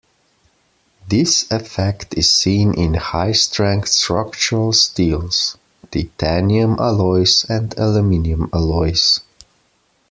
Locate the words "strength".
3.33-3.89